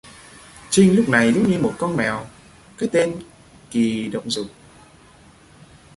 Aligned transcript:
Trinh 0.71 0.95
Lúc 0.95 1.09
này 1.09 1.33
giống 1.33 1.51
như 1.51 1.59
một 1.59 1.75
con 1.79 1.95
mèo 1.95 2.25
cái 2.77 2.89
tên 2.93 3.15
kỳ 3.71 4.07
động 4.07 4.29
dục 4.29 4.47